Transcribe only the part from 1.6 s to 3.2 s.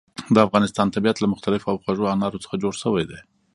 او خوږو انارو څخه جوړ شوی دی.